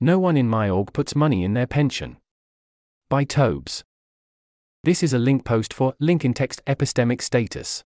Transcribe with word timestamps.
No 0.00 0.20
one 0.20 0.36
in 0.36 0.48
my 0.48 0.70
org 0.70 0.92
puts 0.92 1.16
money 1.16 1.42
in 1.42 1.54
their 1.54 1.66
pension. 1.66 2.18
By 3.08 3.24
Tobes. 3.24 3.82
This 4.84 5.02
is 5.02 5.12
a 5.12 5.18
link 5.18 5.44
post 5.44 5.74
for 5.74 5.94
link 5.98 6.24
in 6.24 6.34
text 6.34 6.62
epistemic 6.66 7.20
status. 7.20 7.82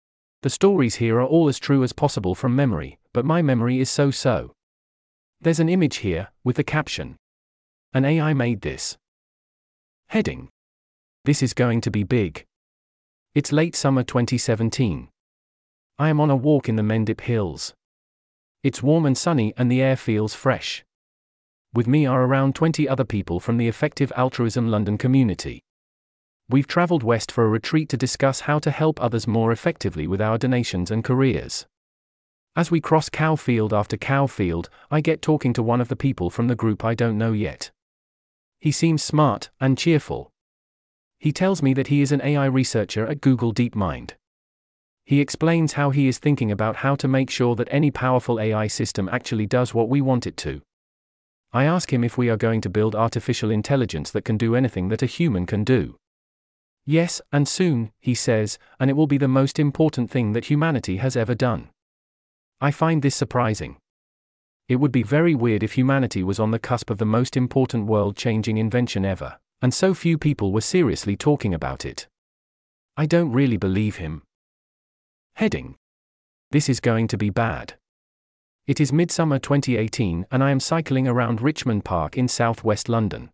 The 0.43 0.51
stories 0.51 0.97
here 0.97 1.19
are 1.19 1.27
all 1.27 1.49
as 1.49 1.59
true 1.59 1.83
as 1.83 1.93
possible 1.93 2.37
from 2.37 2.55
memory, 2.55 3.01
but 3.13 3.25
my 3.25 3.43
memory 3.43 3.81
is 3.81 3.91
so 3.91 4.13
so. 4.13 4.53
There's 5.41 5.59
an 5.59 5.69
image 5.69 5.97
here, 5.97 6.29
with 6.45 6.55
the 6.55 6.63
caption 6.63 7.17
An 7.93 8.05
AI 8.05 8.33
made 8.35 8.61
this. 8.61 8.97
Heading 10.09 10.49
This 11.25 11.43
is 11.43 11.55
going 11.55 11.81
to 11.81 11.91
be 11.91 12.05
big. 12.05 12.45
It's 13.35 13.51
late 13.51 13.75
summer 13.75 14.05
2017. 14.05 15.09
I 15.99 16.09
am 16.09 16.21
on 16.21 16.31
a 16.31 16.37
walk 16.37 16.69
in 16.69 16.77
the 16.77 16.85
Mendip 16.85 17.23
Hills. 17.23 17.75
It's 18.63 18.83
warm 18.83 19.07
and 19.07 19.19
sunny 19.19 19.53
and 19.57 19.69
the 19.69 19.83
air 19.83 19.97
feels 19.97 20.35
fresh. 20.35 20.85
With 21.77 21.87
me 21.87 22.07
are 22.07 22.25
around 22.25 22.55
20 22.55 22.89
other 22.89 23.05
people 23.05 23.39
from 23.39 23.59
the 23.59 23.69
Effective 23.69 24.11
Altruism 24.17 24.71
London 24.71 24.97
community. 24.97 25.61
We've 26.49 26.67
travelled 26.67 27.03
west 27.03 27.31
for 27.31 27.45
a 27.45 27.51
retreat 27.51 27.91
to 27.91 27.99
discuss 27.99 28.41
how 28.41 28.59
to 28.61 28.71
help 28.71 28.99
others 28.99 29.27
more 29.27 29.53
effectively 29.53 30.07
with 30.07 30.23
our 30.23 30.39
donations 30.39 30.91
and 30.91 31.05
careers. 31.05 31.67
As 32.57 32.71
we 32.71 32.81
cross 32.81 33.11
cow 33.11 33.37
field 33.37 33.75
after 33.75 33.99
cow 33.99 34.27
field, 34.27 34.71
I 34.91 35.03
get 35.03 35.21
talking 35.21 35.53
to 35.53 35.63
one 35.63 35.83
of 35.83 35.89
the 35.89 35.97
people 35.97 36.31
from 36.31 36.49
the 36.49 36.55
group 36.55 36.83
I 36.83 36.95
don't 36.95 37.19
know 37.19 37.33
yet. 37.33 37.71
He 38.59 38.73
seems 38.73 39.03
smart 39.03 39.51
and 39.61 39.77
cheerful. 39.77 40.31
He 41.19 41.31
tells 41.31 41.61
me 41.61 41.75
that 41.75 41.89
he 41.89 42.01
is 42.01 42.11
an 42.11 42.23
AI 42.23 42.47
researcher 42.47 43.07
at 43.07 43.21
Google 43.21 43.53
DeepMind. 43.53 44.13
He 45.05 45.21
explains 45.21 45.75
how 45.75 45.91
he 45.91 46.09
is 46.09 46.17
thinking 46.17 46.51
about 46.51 46.77
how 46.77 46.95
to 46.97 47.07
make 47.07 47.29
sure 47.29 47.55
that 47.57 47.69
any 47.71 47.91
powerful 47.91 48.41
AI 48.41 48.67
system 48.67 49.11
actually 49.13 49.45
does 49.45 49.75
what 49.75 49.91
we 49.91 50.01
want 50.01 50.27
it 50.27 50.39
to. 50.39 50.63
I 51.57 51.65
ask 51.65 51.91
him 51.91 52.05
if 52.05 52.19
we 52.19 52.29
are 52.29 52.37
going 52.37 52.61
to 52.61 52.69
build 52.69 52.95
artificial 52.95 53.51
intelligence 53.51 54.11
that 54.11 54.27
can 54.27 54.37
do 54.37 54.55
anything 54.55 54.91
that 54.91 55.01
a 55.01 55.07
human 55.07 55.47
can 55.47 55.65
do. 55.65 55.97
Yes, 56.85 57.23
and 57.33 57.49
soon, 57.49 57.93
he 57.99 58.15
says, 58.15 58.59
and 58.79 58.91
it 58.91 58.93
will 58.93 59.07
be 59.07 59.17
the 59.17 59.27
most 59.27 59.59
important 59.59 60.11
thing 60.11 60.35
that 60.35 60.51
humanity 60.51 60.99
has 60.99 61.17
ever 61.17 61.35
done. 61.35 61.71
I 62.61 62.73
find 62.73 63.01
this 63.01 63.17
surprising. 63.17 63.79
It 64.69 64.77
would 64.77 64.93
be 64.93 65.03
very 65.03 65.35
weird 65.35 65.63
if 65.63 65.73
humanity 65.73 66.23
was 66.23 66.39
on 66.39 66.51
the 66.51 66.59
cusp 66.59 66.91
of 66.91 66.99
the 66.99 67.07
most 67.07 67.39
important 67.39 67.87
world 67.87 68.19
changing 68.19 68.59
invention 68.59 69.07
ever, 69.07 69.39
and 69.63 69.73
so 69.73 69.95
few 69.95 70.19
people 70.19 70.53
were 70.53 70.61
seriously 70.61 71.17
talking 71.17 71.55
about 71.55 71.87
it. 71.87 72.07
I 72.99 73.07
don't 73.07 73.33
really 73.33 73.57
believe 73.57 73.97
him. 73.97 74.25
Heading 75.37 75.77
This 76.51 76.69
is 76.69 76.81
going 76.81 77.09
to 77.09 77.17
be 77.17 77.31
bad. 77.31 77.79
It 78.67 78.81
is 78.81 78.93
midsummer 78.93 79.39
2018 79.39 80.27
and 80.33 80.43
I 80.43 80.51
am 80.51 80.59
cycling 80.59 81.07
around 81.07 81.41
Richmond 81.41 81.85
Park 81.85 82.19
in 82.19 82.27
southwest 82.27 82.89
London. 82.89 83.31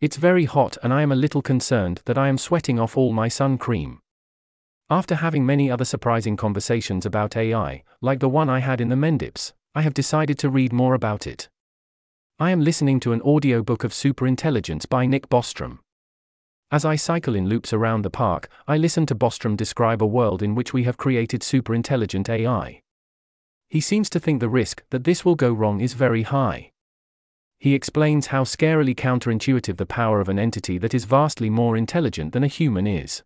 It's 0.00 0.18
very 0.18 0.44
hot 0.44 0.78
and 0.84 0.94
I 0.94 1.02
am 1.02 1.10
a 1.10 1.16
little 1.16 1.42
concerned 1.42 2.00
that 2.04 2.16
I 2.16 2.28
am 2.28 2.38
sweating 2.38 2.78
off 2.78 2.96
all 2.96 3.12
my 3.12 3.26
sun 3.26 3.58
cream. 3.58 3.98
After 4.88 5.16
having 5.16 5.44
many 5.44 5.68
other 5.68 5.84
surprising 5.84 6.36
conversations 6.36 7.04
about 7.04 7.36
AI, 7.36 7.82
like 8.00 8.20
the 8.20 8.28
one 8.28 8.48
I 8.48 8.60
had 8.60 8.80
in 8.80 8.88
the 8.88 8.94
Mendips, 8.94 9.52
I 9.74 9.82
have 9.82 9.94
decided 9.94 10.38
to 10.38 10.48
read 10.48 10.72
more 10.72 10.94
about 10.94 11.26
it. 11.26 11.48
I 12.38 12.52
am 12.52 12.60
listening 12.60 13.00
to 13.00 13.12
an 13.12 13.22
audiobook 13.22 13.82
of 13.82 13.90
Superintelligence 13.90 14.88
by 14.88 15.06
Nick 15.06 15.28
Bostrom. 15.28 15.80
As 16.70 16.84
I 16.84 16.94
cycle 16.94 17.34
in 17.34 17.48
loops 17.48 17.72
around 17.72 18.02
the 18.02 18.10
park, 18.10 18.48
I 18.68 18.76
listen 18.76 19.06
to 19.06 19.14
Bostrom 19.16 19.56
describe 19.56 20.04
a 20.04 20.06
world 20.06 20.40
in 20.40 20.54
which 20.54 20.72
we 20.72 20.84
have 20.84 20.96
created 20.96 21.40
superintelligent 21.40 22.28
AI. 22.28 22.82
He 23.68 23.80
seems 23.80 24.08
to 24.10 24.20
think 24.20 24.40
the 24.40 24.48
risk 24.48 24.84
that 24.90 25.04
this 25.04 25.24
will 25.24 25.34
go 25.34 25.52
wrong 25.52 25.80
is 25.80 25.94
very 25.94 26.22
high. 26.22 26.70
He 27.58 27.74
explains 27.74 28.28
how 28.28 28.44
scarily 28.44 28.94
counterintuitive 28.94 29.76
the 29.76 29.86
power 29.86 30.20
of 30.20 30.28
an 30.28 30.38
entity 30.38 30.78
that 30.78 30.94
is 30.94 31.04
vastly 31.04 31.50
more 31.50 31.76
intelligent 31.76 32.32
than 32.32 32.44
a 32.44 32.48
human 32.48 32.86
is. 32.86 33.22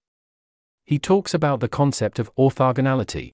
He 0.86 0.98
talks 0.98 1.34
about 1.34 1.60
the 1.60 1.68
concept 1.68 2.18
of 2.18 2.34
orthogonality, 2.36 3.32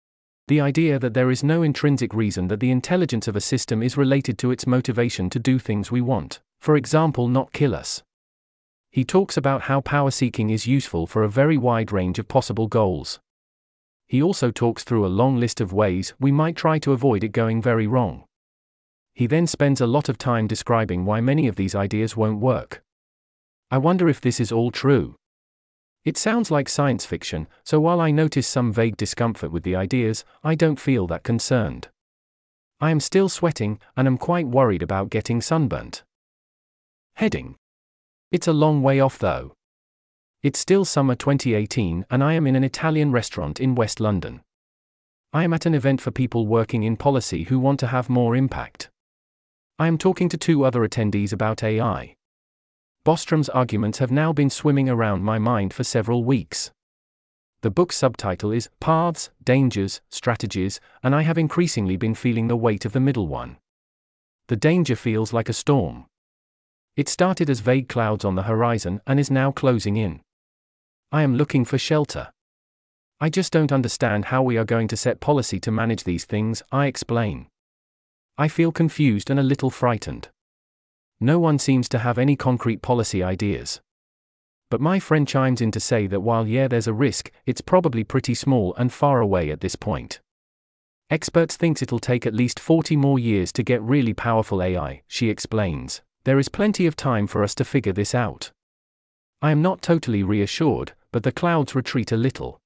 the 0.48 0.60
idea 0.60 0.98
that 0.98 1.14
there 1.14 1.30
is 1.30 1.44
no 1.44 1.62
intrinsic 1.62 2.12
reason 2.12 2.48
that 2.48 2.60
the 2.60 2.70
intelligence 2.70 3.28
of 3.28 3.36
a 3.36 3.40
system 3.40 3.82
is 3.82 3.96
related 3.96 4.38
to 4.38 4.50
its 4.50 4.66
motivation 4.66 5.30
to 5.30 5.38
do 5.38 5.58
things 5.58 5.90
we 5.90 6.00
want, 6.00 6.40
for 6.60 6.76
example, 6.76 7.28
not 7.28 7.52
kill 7.52 7.74
us. 7.74 8.02
He 8.90 9.04
talks 9.04 9.36
about 9.36 9.62
how 9.62 9.80
power 9.80 10.10
seeking 10.10 10.50
is 10.50 10.66
useful 10.66 11.06
for 11.06 11.22
a 11.22 11.28
very 11.28 11.58
wide 11.58 11.92
range 11.92 12.18
of 12.18 12.28
possible 12.28 12.66
goals 12.66 13.20
he 14.06 14.22
also 14.22 14.50
talks 14.50 14.84
through 14.84 15.04
a 15.04 15.08
long 15.08 15.36
list 15.36 15.60
of 15.60 15.72
ways 15.72 16.14
we 16.20 16.30
might 16.30 16.56
try 16.56 16.78
to 16.78 16.92
avoid 16.92 17.24
it 17.24 17.32
going 17.32 17.60
very 17.60 17.86
wrong. 17.86 18.24
He 19.14 19.26
then 19.26 19.46
spends 19.46 19.80
a 19.80 19.86
lot 19.86 20.08
of 20.08 20.18
time 20.18 20.46
describing 20.46 21.04
why 21.04 21.20
many 21.20 21.48
of 21.48 21.56
these 21.56 21.74
ideas 21.74 22.16
won't 22.16 22.40
work. 22.40 22.82
I 23.70 23.78
wonder 23.78 24.08
if 24.08 24.20
this 24.20 24.38
is 24.38 24.52
all 24.52 24.70
true. 24.70 25.16
It 26.04 26.16
sounds 26.16 26.52
like 26.52 26.68
science 26.68 27.04
fiction, 27.04 27.48
so 27.64 27.80
while 27.80 28.00
I 28.00 28.12
notice 28.12 28.46
some 28.46 28.72
vague 28.72 28.96
discomfort 28.96 29.50
with 29.50 29.64
the 29.64 29.74
ideas, 29.74 30.24
I 30.44 30.54
don't 30.54 30.78
feel 30.78 31.08
that 31.08 31.24
concerned. 31.24 31.88
I 32.78 32.92
am 32.92 33.00
still 33.00 33.28
sweating, 33.28 33.80
and 33.96 34.06
am 34.06 34.18
quite 34.18 34.46
worried 34.46 34.82
about 34.82 35.10
getting 35.10 35.40
sunburnt. 35.40 36.04
Heading. 37.14 37.56
It's 38.30 38.46
a 38.46 38.52
long 38.52 38.82
way 38.82 39.00
off 39.00 39.18
though. 39.18 39.55
It's 40.42 40.58
still 40.58 40.84
summer 40.84 41.14
2018 41.14 42.06
and 42.10 42.22
I 42.22 42.34
am 42.34 42.46
in 42.46 42.56
an 42.56 42.62
Italian 42.62 43.10
restaurant 43.10 43.58
in 43.58 43.74
West 43.74 44.00
London. 44.00 44.42
I 45.32 45.44
am 45.44 45.52
at 45.52 45.66
an 45.66 45.74
event 45.74 46.00
for 46.00 46.10
people 46.10 46.46
working 46.46 46.82
in 46.82 46.96
policy 46.96 47.44
who 47.44 47.58
want 47.58 47.80
to 47.80 47.86
have 47.86 48.08
more 48.08 48.36
impact. 48.36 48.90
I 49.78 49.86
am 49.88 49.98
talking 49.98 50.28
to 50.28 50.36
two 50.36 50.64
other 50.64 50.86
attendees 50.86 51.32
about 51.32 51.62
AI. 51.62 52.14
Bostrom's 53.04 53.48
arguments 53.48 53.98
have 53.98 54.10
now 54.10 54.32
been 54.32 54.50
swimming 54.50 54.88
around 54.88 55.22
my 55.22 55.38
mind 55.38 55.72
for 55.72 55.84
several 55.84 56.22
weeks. 56.22 56.70
The 57.62 57.70
book's 57.70 57.96
subtitle 57.96 58.52
is 58.52 58.68
Paths, 58.78 59.30
Dangers, 59.42 60.00
Strategies, 60.10 60.80
and 61.02 61.14
I 61.14 61.22
have 61.22 61.38
increasingly 61.38 61.96
been 61.96 62.14
feeling 62.14 62.48
the 62.48 62.56
weight 62.56 62.84
of 62.84 62.92
the 62.92 63.00
middle 63.00 63.26
one. 63.26 63.56
The 64.48 64.56
danger 64.56 64.96
feels 64.96 65.32
like 65.32 65.48
a 65.48 65.54
storm. 65.54 66.04
It 66.96 67.08
started 67.08 67.50
as 67.50 67.60
vague 67.60 67.88
clouds 67.88 68.24
on 68.24 68.34
the 68.34 68.44
horizon 68.44 69.00
and 69.06 69.18
is 69.18 69.30
now 69.30 69.50
closing 69.50 69.96
in. 69.96 70.20
I 71.12 71.22
am 71.22 71.36
looking 71.36 71.64
for 71.64 71.78
shelter. 71.78 72.32
I 73.20 73.30
just 73.30 73.52
don't 73.52 73.72
understand 73.72 74.26
how 74.26 74.42
we 74.42 74.58
are 74.58 74.64
going 74.64 74.88
to 74.88 74.96
set 74.96 75.20
policy 75.20 75.60
to 75.60 75.70
manage 75.70 76.04
these 76.04 76.24
things, 76.24 76.62
I 76.72 76.86
explain. 76.86 77.46
I 78.36 78.48
feel 78.48 78.72
confused 78.72 79.30
and 79.30 79.40
a 79.40 79.44
little 79.44 79.70
frightened. 79.70 80.28
No 81.20 81.38
one 81.38 81.58
seems 81.58 81.88
to 81.90 82.00
have 82.00 82.18
any 82.18 82.36
concrete 82.36 82.82
policy 82.82 83.22
ideas. 83.22 83.80
But 84.68 84.80
my 84.80 84.98
friend 84.98 85.26
chimes 85.26 85.60
in 85.60 85.70
to 85.70 85.80
say 85.80 86.06
that 86.08 86.20
while 86.20 86.46
yeah, 86.46 86.68
there's 86.68 86.88
a 86.88 86.92
risk, 86.92 87.30
it's 87.46 87.60
probably 87.60 88.04
pretty 88.04 88.34
small 88.34 88.74
and 88.74 88.92
far 88.92 89.20
away 89.20 89.50
at 89.50 89.60
this 89.60 89.76
point. 89.76 90.20
Experts 91.08 91.56
think 91.56 91.80
it'll 91.80 92.00
take 92.00 92.26
at 92.26 92.34
least 92.34 92.58
40 92.58 92.96
more 92.96 93.18
years 93.18 93.52
to 93.52 93.62
get 93.62 93.80
really 93.80 94.12
powerful 94.12 94.60
AI, 94.60 95.02
she 95.06 95.30
explains. 95.30 96.02
There 96.24 96.38
is 96.40 96.48
plenty 96.48 96.84
of 96.84 96.96
time 96.96 97.28
for 97.28 97.44
us 97.44 97.54
to 97.54 97.64
figure 97.64 97.92
this 97.92 98.12
out. 98.12 98.50
I 99.42 99.50
am 99.50 99.60
not 99.60 99.82
totally 99.82 100.22
reassured, 100.22 100.92
but 101.12 101.22
the 101.22 101.32
clouds 101.32 101.74
retreat 101.74 102.10
a 102.10 102.16
little. 102.16 102.58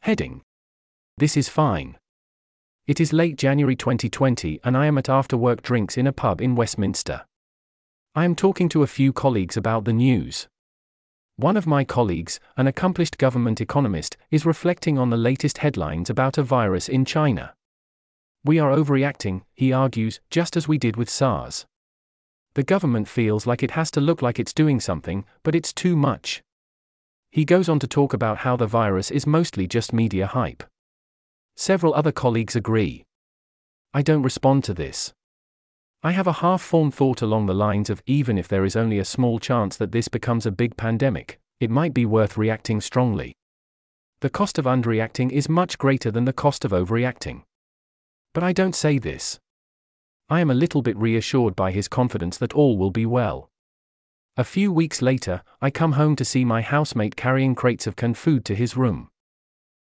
Heading. 0.00 0.42
This 1.18 1.36
is 1.36 1.48
fine. 1.48 1.98
It 2.86 3.00
is 3.00 3.12
late 3.12 3.36
January 3.36 3.76
2020 3.76 4.60
and 4.64 4.76
I 4.76 4.86
am 4.86 4.96
at 4.96 5.10
after 5.10 5.36
work 5.36 5.60
drinks 5.60 5.98
in 5.98 6.06
a 6.06 6.12
pub 6.12 6.40
in 6.40 6.54
Westminster. 6.54 7.26
I 8.14 8.24
am 8.24 8.34
talking 8.34 8.68
to 8.70 8.82
a 8.82 8.86
few 8.86 9.12
colleagues 9.12 9.56
about 9.56 9.84
the 9.84 9.92
news. 9.92 10.48
One 11.36 11.56
of 11.56 11.66
my 11.66 11.84
colleagues, 11.84 12.40
an 12.56 12.66
accomplished 12.66 13.18
government 13.18 13.60
economist, 13.60 14.16
is 14.30 14.46
reflecting 14.46 14.98
on 14.98 15.10
the 15.10 15.16
latest 15.16 15.58
headlines 15.58 16.08
about 16.08 16.38
a 16.38 16.42
virus 16.42 16.88
in 16.88 17.04
China. 17.04 17.54
We 18.44 18.58
are 18.58 18.74
overreacting, 18.74 19.42
he 19.54 19.72
argues, 19.72 20.20
just 20.30 20.56
as 20.56 20.66
we 20.66 20.78
did 20.78 20.96
with 20.96 21.10
SARS. 21.10 21.66
The 22.58 22.64
government 22.64 23.06
feels 23.06 23.46
like 23.46 23.62
it 23.62 23.70
has 23.78 23.88
to 23.92 24.00
look 24.00 24.20
like 24.20 24.40
it's 24.40 24.52
doing 24.52 24.80
something, 24.80 25.24
but 25.44 25.54
it's 25.54 25.72
too 25.72 25.94
much. 25.94 26.42
He 27.30 27.44
goes 27.44 27.68
on 27.68 27.78
to 27.78 27.86
talk 27.86 28.12
about 28.12 28.38
how 28.38 28.56
the 28.56 28.66
virus 28.66 29.12
is 29.12 29.28
mostly 29.28 29.68
just 29.68 29.92
media 29.92 30.26
hype. 30.26 30.64
Several 31.54 31.94
other 31.94 32.10
colleagues 32.10 32.56
agree. 32.56 33.04
I 33.94 34.02
don't 34.02 34.24
respond 34.24 34.64
to 34.64 34.74
this. 34.74 35.12
I 36.02 36.10
have 36.10 36.26
a 36.26 36.40
half 36.42 36.60
formed 36.60 36.94
thought 36.94 37.22
along 37.22 37.46
the 37.46 37.54
lines 37.54 37.90
of 37.90 38.02
even 38.06 38.36
if 38.36 38.48
there 38.48 38.64
is 38.64 38.74
only 38.74 38.98
a 38.98 39.04
small 39.04 39.38
chance 39.38 39.76
that 39.76 39.92
this 39.92 40.08
becomes 40.08 40.44
a 40.44 40.50
big 40.50 40.76
pandemic, 40.76 41.38
it 41.60 41.70
might 41.70 41.94
be 41.94 42.06
worth 42.06 42.36
reacting 42.36 42.80
strongly. 42.80 43.36
The 44.18 44.30
cost 44.30 44.58
of 44.58 44.64
underreacting 44.64 45.30
is 45.30 45.48
much 45.48 45.78
greater 45.78 46.10
than 46.10 46.24
the 46.24 46.32
cost 46.32 46.64
of 46.64 46.72
overreacting. 46.72 47.44
But 48.34 48.42
I 48.42 48.52
don't 48.52 48.74
say 48.74 48.98
this. 48.98 49.38
I 50.30 50.40
am 50.40 50.50
a 50.50 50.54
little 50.54 50.82
bit 50.82 50.96
reassured 50.96 51.56
by 51.56 51.72
his 51.72 51.88
confidence 51.88 52.36
that 52.38 52.52
all 52.52 52.76
will 52.76 52.90
be 52.90 53.06
well. 53.06 53.50
A 54.36 54.44
few 54.44 54.70
weeks 54.72 55.00
later, 55.00 55.42
I 55.60 55.70
come 55.70 55.92
home 55.92 56.16
to 56.16 56.24
see 56.24 56.44
my 56.44 56.60
housemate 56.62 57.16
carrying 57.16 57.54
crates 57.54 57.86
of 57.86 57.96
canned 57.96 58.18
food 58.18 58.44
to 58.44 58.54
his 58.54 58.76
room. 58.76 59.08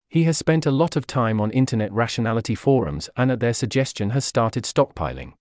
He 0.07 0.23
has 0.23 0.37
spent 0.37 0.65
a 0.65 0.71
lot 0.71 0.95
of 0.95 1.05
time 1.05 1.39
on 1.39 1.51
internet 1.51 1.91
rationality 1.91 2.55
forums 2.55 3.09
and 3.15 3.29
at 3.31 3.39
their 3.39 3.53
suggestion 3.53 4.09
has 4.11 4.25
started 4.25 4.63
stockpiling. 4.63 5.33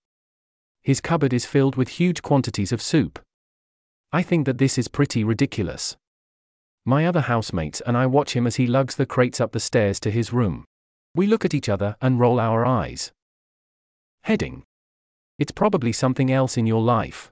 his 0.83 1.01
cupboard 1.01 1.33
is 1.33 1.47
filled 1.47 1.77
with 1.77 1.89
huge 1.89 2.23
quantities 2.23 2.73
of 2.73 2.83
soup. 2.83 3.19
I 4.11 4.23
think 4.23 4.47
that 4.47 4.59
this 4.59 4.79
is 4.79 4.89
pretty 4.89 5.23
ridiculous. 5.23 5.97
My 6.85 7.07
other 7.07 7.21
housemates 7.23 7.83
and 7.87 7.97
I 7.97 8.07
watch 8.07 8.35
him 8.35 8.47
as 8.47 8.57
he 8.57 8.67
lugs 8.67 8.97
the 8.97 9.07
crates 9.07 9.41
up 9.41 9.53
the 9.53 9.61
stairs 9.61 10.01
to 10.01 10.11
his 10.11 10.33
room. 10.33 10.65
We 11.15 11.27
look 11.27 11.45
at 11.45 11.55
each 11.55 11.69
other 11.69 11.97
and 12.01 12.19
roll 12.19 12.41
our 12.41 12.65
eyes. 12.65 13.13
Heading. 14.23 14.65
It's 15.39 15.53
probably 15.53 15.93
something 15.93 16.33
else 16.33 16.57
in 16.57 16.67
your 16.67 16.83
life. 16.83 17.31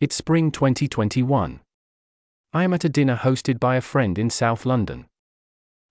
It's 0.00 0.14
spring 0.14 0.52
2021. 0.52 1.60
I 2.52 2.64
am 2.64 2.72
at 2.72 2.84
a 2.84 2.88
dinner 2.88 3.16
hosted 3.16 3.58
by 3.58 3.74
a 3.74 3.80
friend 3.80 4.16
in 4.16 4.30
South 4.30 4.64
London. 4.64 5.06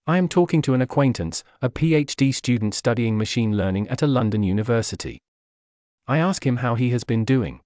I 0.08 0.18
am 0.18 0.30
talking 0.30 0.62
to 0.62 0.74
an 0.74 0.82
acquaintance, 0.82 1.44
a 1.62 1.70
PhD 1.70 2.34
student 2.34 2.74
studying 2.74 3.18
machine 3.18 3.58
learning 3.58 3.90
at 3.90 4.02
a 4.02 4.08
London 4.08 4.42
university. 4.42 5.20
I 6.08 6.20
ask 6.20 6.48
him 6.48 6.58
how 6.58 6.76
he 6.76 6.92
has 6.92 7.04
been 7.04 7.26
doing. 7.26 7.60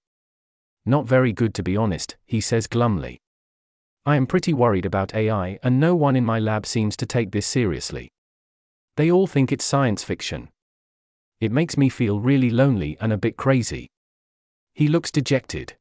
Not 0.84 1.06
very 1.06 1.32
good 1.32 1.54
to 1.54 1.62
be 1.62 1.76
honest, 1.76 2.16
he 2.26 2.40
says 2.40 2.66
glumly. 2.66 3.18
I 4.04 4.16
am 4.16 4.26
pretty 4.26 4.52
worried 4.52 4.84
about 4.84 5.14
AI, 5.14 5.60
and 5.62 5.78
no 5.78 5.94
one 5.94 6.16
in 6.16 6.24
my 6.24 6.40
lab 6.40 6.66
seems 6.66 6.96
to 6.96 7.06
take 7.06 7.30
this 7.30 7.46
seriously. 7.46 8.10
They 8.96 9.08
all 9.08 9.28
think 9.28 9.52
it's 9.52 9.64
science 9.64 10.02
fiction. 10.02 10.48
It 11.42 11.50
makes 11.50 11.76
me 11.76 11.88
feel 11.88 12.20
really 12.20 12.50
lonely 12.50 12.96
and 13.00 13.12
a 13.12 13.18
bit 13.18 13.36
crazy. 13.36 13.88
He 14.74 14.86
looks 14.86 15.10
dejected. 15.10 15.74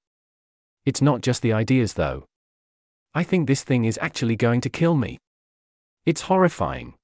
It's 0.88 1.04
not 1.04 1.22
just 1.22 1.44
the 1.44 1.54
ideas, 1.54 1.94
though. 1.94 2.25
I 3.13 3.22
think 3.22 3.46
this 3.46 3.63
thing 3.63 3.86
is 3.86 4.00
actually 4.02 4.36
going 4.36 4.62
to 4.62 4.72
kill 4.72 4.96
me. 4.96 5.19
It's 6.04 6.22
horrifying. 6.22 6.96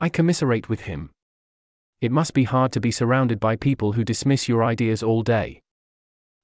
I 0.00 0.08
commiserate 0.08 0.68
with 0.68 0.82
him. 0.82 1.10
It 2.00 2.12
must 2.12 2.32
be 2.32 2.44
hard 2.44 2.70
to 2.74 2.80
be 2.80 2.92
surrounded 2.92 3.40
by 3.40 3.56
people 3.56 3.94
who 3.94 4.04
dismiss 4.04 4.48
your 4.48 4.62
ideas 4.62 5.02
all 5.02 5.24
day. 5.24 5.60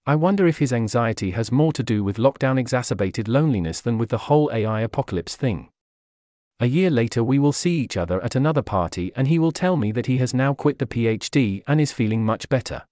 I 0.07 0.17
wonder 0.17 0.49
if 0.49 0.59
his 0.59 0.73
anxiety 0.73 1.31
has 1.31 1.53
more 1.53 1.73
to 1.75 1.85
do 1.85 2.03
with 2.03 2.17
lockdown 2.17 2.59
exacerbated 2.59 3.29
loneliness 3.29 3.81
than 3.81 3.99
with 3.99 4.09
the 4.09 4.25
whole 4.27 4.51
AI 4.53 4.81
apocalypse 4.81 5.37
thing. 5.37 5.69
A 6.63 6.67
year 6.67 6.91
later, 6.91 7.25
we 7.25 7.39
will 7.39 7.55
see 7.55 7.79
each 7.79 7.97
other 7.97 8.23
at 8.23 8.35
another 8.35 8.61
party, 8.61 9.13
and 9.17 9.29
he 9.29 9.39
will 9.39 9.51
tell 9.51 9.79
me 9.79 9.93
that 9.93 10.05
he 10.05 10.19
has 10.19 10.35
now 10.35 10.53
quit 10.53 10.79
the 10.79 10.87
PhD 10.87 11.63
and 11.67 11.81
is 11.81 11.91
feeling 11.91 12.23
much 12.23 12.51
better. 12.51 12.85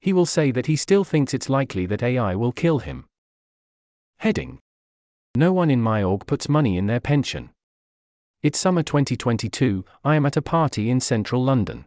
He 0.00 0.12
will 0.12 0.24
say 0.24 0.52
that 0.52 0.66
he 0.66 0.76
still 0.76 1.02
thinks 1.02 1.34
it's 1.34 1.48
likely 1.48 1.86
that 1.86 2.02
AI 2.02 2.36
will 2.36 2.52
kill 2.52 2.78
him. 2.78 3.06
Heading 4.18 4.60
No 5.34 5.52
one 5.52 5.68
in 5.68 5.82
my 5.82 6.04
org 6.04 6.26
puts 6.26 6.48
money 6.48 6.78
in 6.78 6.86
their 6.86 7.00
pension. 7.00 7.50
It's 8.40 8.60
summer 8.60 8.84
2022, 8.84 9.84
I 10.04 10.14
am 10.14 10.24
at 10.24 10.36
a 10.36 10.42
party 10.42 10.88
in 10.88 11.00
central 11.00 11.42
London. 11.42 11.86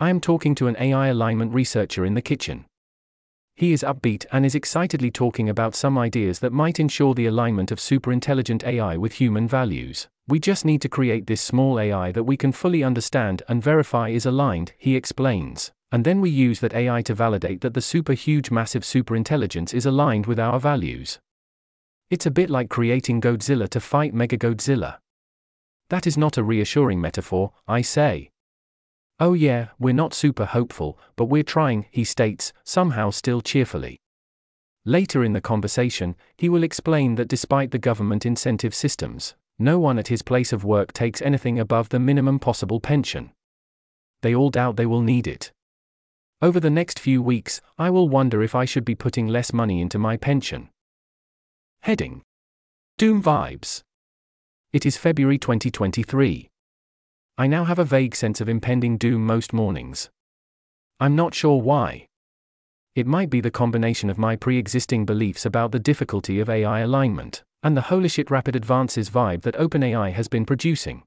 I 0.00 0.10
am 0.10 0.20
talking 0.20 0.56
to 0.56 0.66
an 0.66 0.76
AI 0.80 1.06
alignment 1.06 1.54
researcher 1.54 2.04
in 2.04 2.14
the 2.14 2.22
kitchen. 2.22 2.64
He 3.60 3.74
is 3.74 3.82
upbeat 3.82 4.24
and 4.32 4.46
is 4.46 4.54
excitedly 4.54 5.10
talking 5.10 5.50
about 5.50 5.74
some 5.74 5.98
ideas 5.98 6.38
that 6.38 6.50
might 6.50 6.80
ensure 6.80 7.12
the 7.12 7.26
alignment 7.26 7.70
of 7.70 7.78
superintelligent 7.78 8.64
AI 8.64 8.96
with 8.96 9.12
human 9.12 9.46
values. 9.46 10.08
We 10.26 10.40
just 10.40 10.64
need 10.64 10.80
to 10.80 10.88
create 10.88 11.26
this 11.26 11.42
small 11.42 11.78
AI 11.78 12.10
that 12.12 12.24
we 12.24 12.38
can 12.38 12.52
fully 12.52 12.82
understand 12.82 13.42
and 13.50 13.62
verify 13.62 14.08
is 14.08 14.24
aligned, 14.24 14.72
he 14.78 14.96
explains. 14.96 15.72
And 15.92 16.06
then 16.06 16.22
we 16.22 16.30
use 16.30 16.60
that 16.60 16.72
AI 16.72 17.02
to 17.02 17.14
validate 17.14 17.60
that 17.60 17.74
the 17.74 17.82
super 17.82 18.14
huge 18.14 18.50
massive 18.50 18.82
superintelligence 18.82 19.74
is 19.74 19.84
aligned 19.84 20.24
with 20.24 20.40
our 20.40 20.58
values. 20.58 21.18
It's 22.08 22.24
a 22.24 22.30
bit 22.30 22.48
like 22.48 22.70
creating 22.70 23.20
Godzilla 23.20 23.68
to 23.68 23.78
fight 23.78 24.14
Mechagodzilla. 24.14 25.00
That 25.90 26.06
is 26.06 26.16
not 26.16 26.38
a 26.38 26.42
reassuring 26.42 27.02
metaphor, 27.02 27.52
I 27.68 27.82
say. 27.82 28.30
Oh, 29.22 29.34
yeah, 29.34 29.68
we're 29.78 29.92
not 29.92 30.14
super 30.14 30.46
hopeful, 30.46 30.98
but 31.14 31.26
we're 31.26 31.42
trying, 31.42 31.84
he 31.90 32.04
states, 32.04 32.54
somehow 32.64 33.10
still 33.10 33.42
cheerfully. 33.42 33.98
Later 34.86 35.22
in 35.22 35.34
the 35.34 35.42
conversation, 35.42 36.16
he 36.38 36.48
will 36.48 36.62
explain 36.62 37.16
that 37.16 37.28
despite 37.28 37.70
the 37.70 37.78
government 37.78 38.24
incentive 38.24 38.74
systems, 38.74 39.34
no 39.58 39.78
one 39.78 39.98
at 39.98 40.08
his 40.08 40.22
place 40.22 40.54
of 40.54 40.64
work 40.64 40.94
takes 40.94 41.20
anything 41.20 41.58
above 41.58 41.90
the 41.90 41.98
minimum 41.98 42.38
possible 42.38 42.80
pension. 42.80 43.30
They 44.22 44.34
all 44.34 44.48
doubt 44.48 44.76
they 44.76 44.86
will 44.86 45.02
need 45.02 45.26
it. 45.26 45.52
Over 46.40 46.58
the 46.58 46.70
next 46.70 46.98
few 46.98 47.20
weeks, 47.20 47.60
I 47.76 47.90
will 47.90 48.08
wonder 48.08 48.42
if 48.42 48.54
I 48.54 48.64
should 48.64 48.86
be 48.86 48.94
putting 48.94 49.28
less 49.28 49.52
money 49.52 49.82
into 49.82 49.98
my 49.98 50.16
pension. 50.16 50.70
Heading 51.82 52.22
Doom 52.96 53.22
Vibes. 53.22 53.82
It 54.72 54.86
is 54.86 54.96
February 54.96 55.36
2023. 55.36 56.48
I 57.40 57.46
now 57.46 57.64
have 57.64 57.78
a 57.78 57.86
vague 57.86 58.14
sense 58.14 58.42
of 58.42 58.50
impending 58.50 58.98
doom 58.98 59.24
most 59.24 59.54
mornings. 59.54 60.10
I'm 61.00 61.16
not 61.16 61.34
sure 61.34 61.58
why. 61.58 62.06
It 62.94 63.06
might 63.06 63.30
be 63.30 63.40
the 63.40 63.50
combination 63.50 64.10
of 64.10 64.18
my 64.18 64.36
pre 64.36 64.58
existing 64.58 65.06
beliefs 65.06 65.46
about 65.46 65.72
the 65.72 65.78
difficulty 65.78 66.38
of 66.38 66.50
AI 66.50 66.80
alignment, 66.80 67.42
and 67.62 67.74
the 67.74 67.88
holy 67.88 68.10
shit 68.10 68.30
rapid 68.30 68.56
advances 68.56 69.08
vibe 69.08 69.40
that 69.40 69.54
OpenAI 69.54 70.12
has 70.12 70.28
been 70.28 70.44
producing. 70.44 71.02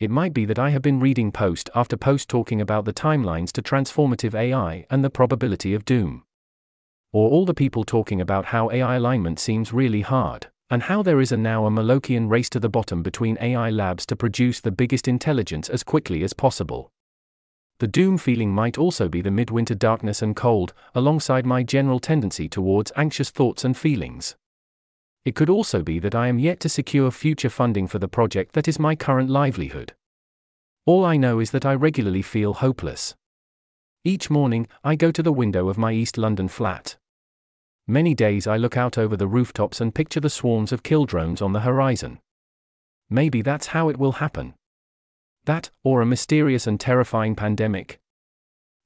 It 0.00 0.10
might 0.10 0.34
be 0.34 0.46
that 0.46 0.58
I 0.58 0.70
have 0.70 0.82
been 0.82 0.98
reading 0.98 1.30
post 1.30 1.70
after 1.76 1.96
post 1.96 2.28
talking 2.28 2.60
about 2.60 2.84
the 2.84 2.92
timelines 2.92 3.52
to 3.52 3.62
transformative 3.62 4.34
AI 4.34 4.84
and 4.90 5.04
the 5.04 5.10
probability 5.10 5.74
of 5.74 5.84
doom. 5.84 6.24
Or 7.12 7.30
all 7.30 7.44
the 7.44 7.54
people 7.54 7.84
talking 7.84 8.20
about 8.20 8.46
how 8.46 8.68
AI 8.72 8.96
alignment 8.96 9.38
seems 9.38 9.72
really 9.72 10.00
hard 10.00 10.48
and 10.70 10.82
how 10.84 11.02
there 11.02 11.20
is 11.20 11.32
a 11.32 11.36
now 11.36 11.66
a 11.66 11.70
Molochian 11.70 12.28
race 12.28 12.50
to 12.50 12.60
the 12.60 12.68
bottom 12.68 13.02
between 13.02 13.38
AI 13.40 13.70
labs 13.70 14.04
to 14.06 14.16
produce 14.16 14.60
the 14.60 14.72
biggest 14.72 15.06
intelligence 15.06 15.68
as 15.68 15.82
quickly 15.82 16.24
as 16.24 16.32
possible. 16.32 16.90
The 17.78 17.86
doom 17.86 18.16
feeling 18.16 18.52
might 18.52 18.78
also 18.78 19.08
be 19.08 19.20
the 19.20 19.30
midwinter 19.30 19.74
darkness 19.74 20.22
and 20.22 20.34
cold, 20.34 20.72
alongside 20.94 21.44
my 21.44 21.62
general 21.62 22.00
tendency 22.00 22.48
towards 22.48 22.90
anxious 22.96 23.30
thoughts 23.30 23.64
and 23.64 23.76
feelings. 23.76 24.34
It 25.24 25.34
could 25.34 25.50
also 25.50 25.82
be 25.82 25.98
that 25.98 26.14
I 26.14 26.28
am 26.28 26.38
yet 26.38 26.58
to 26.60 26.68
secure 26.68 27.10
future 27.10 27.50
funding 27.50 27.86
for 27.86 27.98
the 27.98 28.08
project 28.08 28.54
that 28.54 28.66
is 28.66 28.78
my 28.78 28.96
current 28.96 29.28
livelihood. 29.28 29.92
All 30.86 31.04
I 31.04 31.16
know 31.16 31.38
is 31.38 31.50
that 31.50 31.66
I 31.66 31.74
regularly 31.74 32.22
feel 32.22 32.54
hopeless. 32.54 33.14
Each 34.04 34.30
morning, 34.30 34.68
I 34.84 34.94
go 34.94 35.10
to 35.10 35.22
the 35.22 35.32
window 35.32 35.68
of 35.68 35.76
my 35.76 35.92
East 35.92 36.16
London 36.16 36.48
flat. 36.48 36.96
Many 37.88 38.14
days 38.14 38.48
I 38.48 38.56
look 38.56 38.76
out 38.76 38.98
over 38.98 39.16
the 39.16 39.28
rooftops 39.28 39.80
and 39.80 39.94
picture 39.94 40.18
the 40.18 40.28
swarms 40.28 40.72
of 40.72 40.82
kill 40.82 41.04
drones 41.04 41.40
on 41.40 41.52
the 41.52 41.60
horizon. 41.60 42.18
Maybe 43.08 43.42
that's 43.42 43.68
how 43.68 43.88
it 43.88 43.96
will 43.96 44.12
happen. 44.12 44.54
That, 45.44 45.70
or 45.84 46.00
a 46.00 46.06
mysterious 46.06 46.66
and 46.66 46.80
terrifying 46.80 47.36
pandemic. 47.36 48.00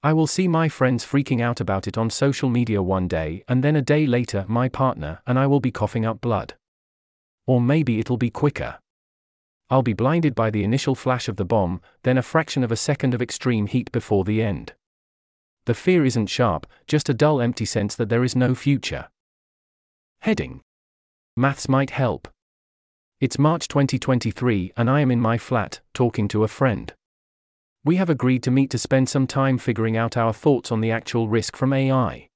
I 0.02 0.12
will 0.12 0.26
see 0.26 0.49
my 0.49 0.69
friends 0.69 1.05
freaking 1.05 1.41
out 1.41 1.61
about 1.61 1.87
it 1.87 1.97
on 1.97 2.11
social 2.11 2.50
media 2.50 2.82
one 2.82 3.08
day, 3.08 3.43
and 3.49 3.64
then 3.64 3.75
a 3.75 3.82
day 3.82 4.06
later, 4.06 4.44
my 4.49 4.69
partner 4.69 5.23
and 5.26 5.38
I 5.38 5.47
will 5.47 5.61
be 5.61 5.71
coughing 5.71 6.04
up 6.04 6.21
blood. 6.21 6.54
Or 7.47 7.59
maybe 7.59 8.00
it'll 8.00 8.19
be 8.19 8.30
quicker. 8.30 8.78
I'll 9.71 9.83
be 9.83 9.95
blinded 9.95 10.35
by 10.35 10.50
the 10.50 10.64
initial 10.64 10.95
flash 10.95 11.26
of 11.28 11.37
the 11.37 11.45
bomb, 11.47 11.80
then 12.02 12.19
a 12.19 12.23
fraction 12.23 12.62
of 12.62 12.73
a 12.73 12.76
second 12.76 13.14
of 13.14 13.23
extreme 13.23 13.66
heat 13.66 13.90
before 13.92 14.25
the 14.25 14.42
end. 14.42 14.75
The 15.71 15.75
fear 15.75 16.05
isn't 16.05 16.27
sharp, 16.27 16.67
just 16.89 17.09
a 17.09 17.15
dull 17.15 17.41
empty 17.41 17.65
sense 17.65 17.95
that 17.95 18.09
there 18.09 18.25
is 18.25 18.35
no 18.35 18.57
future. 18.57 19.09
Heading 20.23 20.62
Maths 21.37 21.69
might 21.69 21.91
help. 21.91 22.27
It's 23.21 23.39
March 23.39 23.69
2023 23.69 24.73
and 24.77 24.91
I 24.91 24.99
am 24.99 25.12
in 25.12 25.21
my 25.21 25.39
flat, 25.39 25.79
talking 25.95 26.27
to 26.27 26.43
a 26.43 26.49
friend. 26.49 26.93
We 27.85 27.95
have 27.99 28.11
agreed 28.11 28.43
to 28.43 28.50
meet 28.50 28.71
to 28.71 28.79
spend 28.79 29.09
some 29.09 29.29
time 29.29 29.59
figuring 29.59 29.97
out 29.97 30.17
our 30.17 30.33
thoughts 30.33 30.73
on 30.73 30.81
the 30.81 30.91
actual 30.91 31.29
risk 31.29 31.55
from 31.55 31.73
AI. 31.73 32.27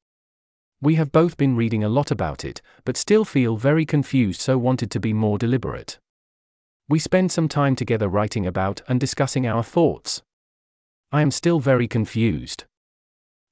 We 0.81 0.95
have 0.95 1.11
both 1.11 1.37
been 1.37 1.57
reading 1.57 1.83
a 1.83 1.89
lot 1.89 2.13
about 2.13 2.45
it, 2.45 2.63
but 2.85 2.97
still 2.97 3.25
feel 3.25 3.57
very 3.57 3.85
confused, 3.85 4.41
so 4.43 4.57
wanted 4.59 4.93
to 4.93 5.01
be 5.01 5.13
more 5.13 5.39
deliberate. 5.39 5.99
We 6.89 7.01
spend 7.01 7.33
some 7.33 7.49
time 7.49 7.75
together 7.75 8.07
writing 8.07 8.47
about 8.47 8.83
and 8.87 9.01
discussing 9.01 9.45
our 9.45 9.65
thoughts. 9.65 10.23
I 11.11 11.21
am 11.21 11.33
still 11.33 11.59
very 11.59 11.89
confused. 11.89 12.67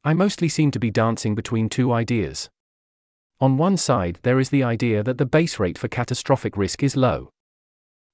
I 0.04 0.14
mostly 0.14 0.48
seem 0.48 0.72
to 0.72 0.80
be 0.80 0.90
dancing 0.90 1.36
between 1.36 1.68
two 1.68 1.92
ideas. 1.92 2.50
On 3.40 3.56
one 3.56 3.76
side, 3.76 4.18
there 4.22 4.40
is 4.40 4.50
the 4.50 4.64
idea 4.64 5.02
that 5.02 5.18
the 5.18 5.26
base 5.26 5.60
rate 5.60 5.78
for 5.78 5.88
catastrophic 5.88 6.56
risk 6.56 6.82
is 6.82 6.96
low. 6.96 7.30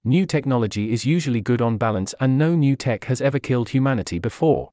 New 0.05 0.27
technology 0.27 0.93
is 0.93 1.07
usually 1.07 1.41
good 1.41 1.63
on 1.63 1.79
balance, 1.79 2.15
and 2.21 2.37
no 2.39 2.55
new 2.55 2.77
tech 2.77 3.05
has 3.05 3.21
ever 3.21 3.39
killed 3.39 3.71
humanity 3.71 4.19
before. 4.19 4.71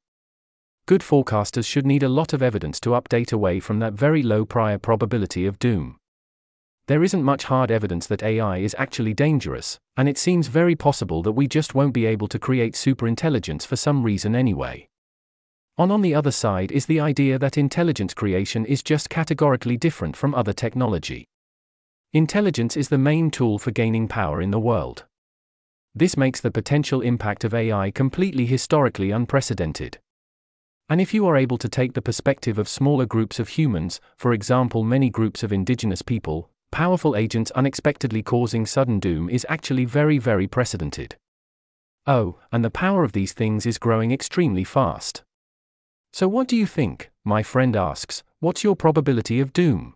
Good 0.86 1.00
forecasters 1.00 1.66
should 1.66 1.86
need 1.86 2.02
a 2.02 2.08
lot 2.08 2.32
of 2.32 2.42
evidence 2.42 2.78
to 2.80 2.90
update 2.90 3.32
away 3.32 3.60
from 3.60 3.78
that 3.80 3.94
very 3.94 4.22
low 4.22 4.44
prior 4.44 4.78
probability 4.78 5.46
of 5.46 5.58
doom. 5.58 5.96
There 6.86 7.02
isn't 7.02 7.22
much 7.22 7.44
hard 7.44 7.70
evidence 7.70 8.06
that 8.06 8.22
AI 8.22 8.58
is 8.58 8.76
actually 8.78 9.14
dangerous, 9.14 9.78
and 9.96 10.08
it 10.08 10.18
seems 10.18 10.48
very 10.48 10.76
possible 10.76 11.22
that 11.22 11.32
we 11.32 11.48
just 11.48 11.74
won't 11.74 11.94
be 11.94 12.06
able 12.06 12.28
to 12.28 12.38
create 12.38 12.74
superintelligence 12.74 13.66
for 13.66 13.74
some 13.74 14.02
reason 14.02 14.36
anyway. 14.36 14.88
On 15.78 15.90
on 15.90 16.00
the 16.00 16.14
other 16.14 16.30
side 16.30 16.72
is 16.72 16.86
the 16.86 17.00
idea 17.00 17.38
that 17.38 17.58
intelligence 17.58 18.14
creation 18.14 18.64
is 18.64 18.82
just 18.82 19.10
categorically 19.10 19.76
different 19.76 20.16
from 20.16 20.34
other 20.34 20.54
technology. 20.54 21.26
Intelligence 22.14 22.78
is 22.78 22.88
the 22.88 22.96
main 22.96 23.30
tool 23.30 23.58
for 23.58 23.72
gaining 23.72 24.08
power 24.08 24.40
in 24.40 24.50
the 24.50 24.58
world. 24.58 25.04
This 25.94 26.16
makes 26.16 26.40
the 26.40 26.50
potential 26.50 27.02
impact 27.02 27.44
of 27.44 27.52
AI 27.52 27.90
completely 27.90 28.46
historically 28.46 29.10
unprecedented. 29.10 29.98
And 30.88 30.98
if 30.98 31.12
you 31.12 31.26
are 31.26 31.36
able 31.36 31.58
to 31.58 31.68
take 31.68 31.92
the 31.92 32.00
perspective 32.00 32.58
of 32.58 32.68
smaller 32.70 33.04
groups 33.04 33.38
of 33.38 33.50
humans, 33.50 34.00
for 34.16 34.32
example, 34.32 34.82
many 34.82 35.10
groups 35.10 35.42
of 35.42 35.52
indigenous 35.52 36.00
people, 36.00 36.48
powerful 36.72 37.14
agents 37.14 37.50
unexpectedly 37.50 38.22
causing 38.22 38.64
sudden 38.64 38.98
doom 38.98 39.28
is 39.28 39.44
actually 39.50 39.84
very, 39.84 40.16
very 40.16 40.46
precedented. 40.46 41.16
Oh, 42.06 42.38
and 42.50 42.64
the 42.64 42.70
power 42.70 43.04
of 43.04 43.12
these 43.12 43.34
things 43.34 43.66
is 43.66 43.76
growing 43.76 44.10
extremely 44.10 44.64
fast. 44.64 45.22
So, 46.16 46.28
what 46.28 46.48
do 46.48 46.56
you 46.56 46.64
think? 46.64 47.10
My 47.26 47.42
friend 47.42 47.76
asks, 47.76 48.22
What's 48.40 48.64
your 48.64 48.74
probability 48.74 49.38
of 49.38 49.52
doom? 49.52 49.92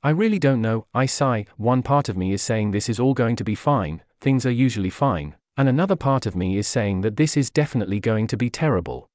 I 0.00 0.10
really 0.10 0.38
don't 0.38 0.62
know, 0.62 0.86
I 0.94 1.06
sigh. 1.06 1.46
One 1.56 1.82
part 1.82 2.08
of 2.08 2.16
me 2.16 2.32
is 2.32 2.40
saying 2.40 2.70
this 2.70 2.88
is 2.88 3.00
all 3.00 3.14
going 3.14 3.34
to 3.34 3.42
be 3.42 3.56
fine, 3.56 4.04
things 4.20 4.46
are 4.46 4.52
usually 4.52 4.90
fine, 4.90 5.34
and 5.56 5.68
another 5.68 5.96
part 5.96 6.24
of 6.24 6.36
me 6.36 6.56
is 6.56 6.68
saying 6.68 7.00
that 7.00 7.16
this 7.16 7.36
is 7.36 7.50
definitely 7.50 7.98
going 7.98 8.28
to 8.28 8.36
be 8.36 8.48
terrible. 8.48 9.08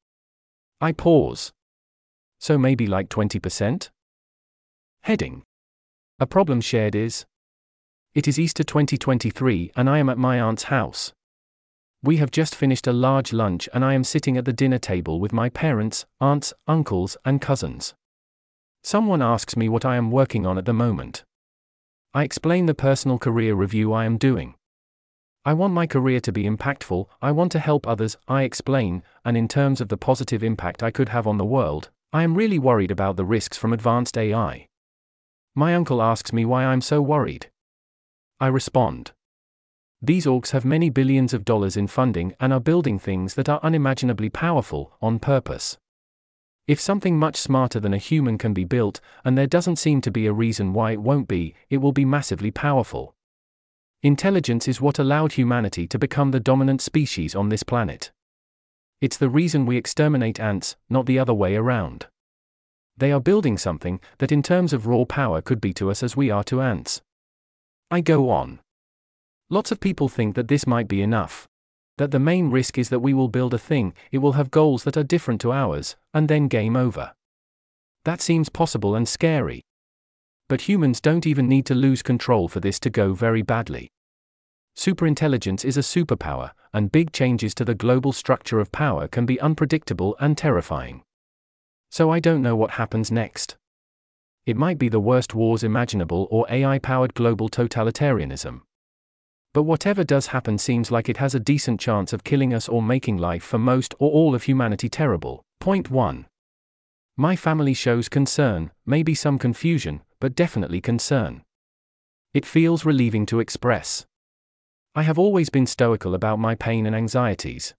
I 0.82 0.92
pause. 0.92 1.54
So 2.38 2.58
maybe 2.58 2.86
like 2.86 3.08
20%? 3.08 3.90
Heading. 5.04 5.44
A 6.20 6.28
problem 6.28 6.60
shared 6.60 6.96
is. 6.96 7.26
It 8.14 8.28
is 8.28 8.38
Easter 8.38 8.66
2023 8.66 9.72
and 9.74 9.90
I 9.90 10.00
am 10.00 10.10
at 10.10 10.18
my 10.18 10.42
aunt's 10.42 10.64
house. 10.64 11.14
We 12.02 12.18
have 12.18 12.32
just 12.32 12.56
finished 12.56 12.88
a 12.88 12.94
large 12.94 13.34
lunch 13.34 13.68
and 13.74 13.84
I 13.84 13.94
am 13.94 14.06
sitting 14.06 14.38
at 14.38 14.46
the 14.46 14.54
dinner 14.54 14.78
table 14.78 15.20
with 15.20 15.34
my 15.34 15.50
parents, 15.50 16.06
aunts, 16.22 16.54
uncles, 16.66 17.18
and 17.26 17.42
cousins. 17.42 17.94
Someone 18.84 19.22
asks 19.22 19.58
me 19.58 19.68
what 19.68 19.84
I 19.84 19.98
am 19.98 20.10
working 20.10 20.46
on 20.46 20.58
at 20.58 20.66
the 20.66 20.74
moment. 20.74 21.26
I 22.14 22.24
explain 22.24 22.68
the 22.68 22.74
personal 22.74 23.20
career 23.20 23.54
review 23.54 23.92
I 23.92 24.06
am 24.06 24.18
doing. 24.18 24.56
I 25.44 25.54
want 25.54 25.74
my 25.74 25.88
career 25.88 26.22
to 26.22 26.32
be 26.32 26.46
impactful, 26.46 27.06
I 27.22 27.32
want 27.32 27.52
to 27.52 27.60
help 27.60 27.86
others, 27.86 28.18
I 28.28 28.44
explain, 28.44 29.04
and 29.26 29.36
in 29.36 29.48
terms 29.48 29.82
of 29.82 29.90
the 29.90 29.98
positive 29.98 30.44
impact 30.44 30.82
I 30.82 30.92
could 30.92 31.10
have 31.10 31.28
on 31.28 31.38
the 31.38 31.46
world, 31.46 31.90
I 32.14 32.24
am 32.24 32.36
really 32.36 32.60
worried 32.60 32.92
about 32.92 33.18
the 33.18 33.26
risks 33.26 33.58
from 33.58 33.74
advanced 33.74 34.18
AI. 34.18 34.68
My 35.54 35.76
uncle 35.76 36.02
asks 36.02 36.32
me 36.32 36.46
why 36.46 36.64
I'm 36.64 36.82
so 36.82 37.02
worried. 37.02 37.50
I 38.40 38.48
respond. 38.48 39.12
These 40.02 40.26
orgs 40.26 40.52
have 40.52 40.64
many 40.64 40.90
billions 40.90 41.34
of 41.34 41.44
dollars 41.44 41.76
in 41.76 41.88
funding 41.88 42.34
and 42.40 42.54
are 42.54 42.60
building 42.60 43.00
things 43.00 43.34
that 43.34 43.50
are 43.50 43.60
unimaginably 43.62 44.30
powerful, 44.30 44.94
on 45.02 45.20
purpose. 45.20 45.78
If 46.68 46.80
something 46.80 47.18
much 47.18 47.36
smarter 47.36 47.80
than 47.80 47.94
a 47.94 47.98
human 47.98 48.38
can 48.38 48.54
be 48.54 48.64
built, 48.64 49.02
and 49.26 49.38
there 49.38 49.48
doesn't 49.48 49.78
seem 49.78 50.02
to 50.02 50.12
be 50.12 50.26
a 50.26 50.32
reason 50.32 50.72
why 50.72 50.92
it 50.92 51.02
won't 51.02 51.28
be, 51.28 51.56
it 51.70 51.78
will 51.78 51.92
be 51.92 52.06
massively 52.06 52.52
powerful. 52.52 53.16
Intelligence 54.02 54.68
is 54.68 54.80
what 54.80 55.00
allowed 55.00 55.34
humanity 55.34 55.86
to 55.88 56.00
become 56.00 56.32
the 56.32 56.40
dominant 56.40 56.82
species 56.82 57.36
on 57.36 57.50
this 57.50 57.64
planet. 57.64 58.12
It's 59.02 59.18
the 59.18 59.30
reason 59.30 59.66
we 59.66 59.76
exterminate 59.78 60.40
ants, 60.40 60.78
not 60.90 61.08
the 61.08 61.20
other 61.20 61.34
way 61.34 61.56
around. 61.56 62.08
They 62.96 63.12
are 63.12 63.20
building 63.20 63.58
something 63.58 64.00
that, 64.20 64.32
in 64.32 64.44
terms 64.44 64.72
of 64.72 64.88
raw 64.88 65.04
power, 65.04 65.42
could 65.42 65.60
be 65.60 65.74
to 65.74 65.90
us 65.90 66.04
as 66.04 66.16
we 66.16 66.30
are 66.30 66.44
to 66.46 66.62
ants. 66.62 67.02
I 67.92 68.00
go 68.00 68.30
on. 68.30 68.60
Lots 69.52 69.72
of 69.72 69.80
people 69.80 70.10
think 70.10 70.36
that 70.36 70.48
this 70.48 70.68
might 70.68 70.88
be 70.88 71.02
enough. 71.02 71.48
That 71.98 72.12
the 72.12 72.20
main 72.20 72.52
risk 72.52 72.78
is 72.78 72.90
that 72.90 73.00
we 73.00 73.16
will 73.16 73.30
build 73.30 73.54
a 73.54 73.58
thing, 73.58 73.94
it 74.12 74.20
will 74.20 74.34
have 74.34 74.52
goals 74.52 74.84
that 74.84 74.96
are 74.96 75.04
different 75.04 75.42
to 75.42 75.52
ours, 75.52 75.96
and 76.14 76.28
then 76.28 76.48
game 76.48 76.76
over. 76.76 77.14
That 78.06 78.22
seems 78.22 78.48
possible 78.50 78.96
and 78.96 79.08
scary. 79.08 79.64
But 80.48 80.62
humans 80.62 81.02
don't 81.02 81.26
even 81.26 81.48
need 81.48 81.66
to 81.66 81.76
lose 81.76 82.04
control 82.04 82.48
for 82.48 82.60
this 82.60 82.80
to 82.82 82.90
go 82.90 83.14
very 83.14 83.42
badly. 83.42 83.90
Superintelligence 84.78 85.66
is 85.66 85.78
a 85.78 85.82
superpower, 85.82 86.52
and 86.72 86.92
big 86.92 87.12
changes 87.12 87.56
to 87.56 87.66
the 87.66 87.76
global 87.76 88.14
structure 88.14 88.60
of 88.60 88.72
power 88.72 89.08
can 89.08 89.26
be 89.26 89.42
unpredictable 89.42 90.16
and 90.20 90.38
terrifying. 90.38 91.04
So 91.90 92.12
I 92.12 92.20
don't 92.20 92.44
know 92.44 92.56
what 92.56 92.72
happens 92.72 93.12
next. 93.12 93.58
It 94.46 94.56
might 94.56 94.78
be 94.78 94.90
the 94.90 95.00
worst 95.00 95.34
wars 95.34 95.64
imaginable 95.64 96.28
or 96.30 96.46
AI 96.50 96.78
powered 96.78 97.16
global 97.16 97.50
totalitarianism. 97.50 98.62
But 99.54 99.64
whatever 99.64 100.04
does 100.04 100.28
happen 100.28 100.58
seems 100.58 100.92
like 100.92 101.10
it 101.10 101.18
has 101.18 101.34
a 101.34 101.40
decent 101.40 101.80
chance 101.80 102.14
of 102.14 102.24
killing 102.24 102.54
us 102.54 102.70
or 102.70 102.84
making 102.84 103.18
life 103.18 103.44
for 103.44 103.58
most 103.58 103.96
or 103.98 104.12
all 104.12 104.36
of 104.36 104.44
humanity 104.44 104.90
terrible. 104.90 105.44
Point 105.60 105.90
1. 105.90 106.28
My 107.18 107.36
family 107.36 107.74
shows 107.74 108.10
concern, 108.10 108.72
maybe 108.86 109.16
some 109.16 109.40
confusion, 109.40 110.02
but 110.20 110.36
definitely 110.36 110.82
concern. 110.82 111.44
It 112.34 112.46
feels 112.46 112.86
relieving 112.86 113.26
to 113.26 113.40
express. 113.40 114.06
I 114.94 115.02
have 115.02 115.18
always 115.18 115.50
been 115.50 115.66
stoical 115.66 116.14
about 116.14 116.40
my 116.40 116.56
pain 116.56 116.86
and 116.86 116.96
anxieties. 116.96 117.74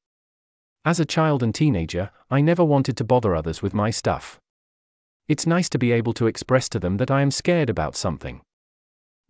As 0.85 0.99
a 0.99 1.05
child 1.05 1.43
and 1.43 1.55
teenager, 1.55 2.11
I 2.31 2.41
never 2.41 2.65
wanted 2.65 2.97
to 2.97 3.05
bother 3.05 3.37
others 3.37 3.63
with 3.63 3.75
my 3.75 3.91
stuff. 3.91 4.41
It's 5.29 5.47
nice 5.47 5.69
to 5.71 5.79
be 5.79 5.93
able 5.93 6.15
to 6.15 6.27
express 6.27 6.69
to 6.71 6.81
them 6.81 6.97
that 6.97 7.11
I 7.11 7.23
am 7.23 7.31
scared 7.31 7.71
about 7.71 7.95
something. 7.95 8.41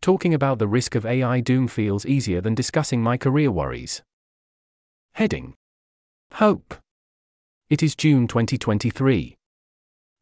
Talking 0.02 0.32
about 0.32 0.58
the 0.58 0.66
risk 0.66 0.94
of 0.94 1.04
AI 1.04 1.40
doom 1.40 1.68
feels 1.68 2.06
easier 2.06 2.40
than 2.40 2.54
discussing 2.54 3.02
my 3.02 3.18
career 3.18 3.50
worries. 3.50 4.00
Heading 5.12 5.52
Hope. 6.34 6.74
It 7.68 7.82
is 7.82 7.94
June 7.94 8.26
2023. 8.26 9.36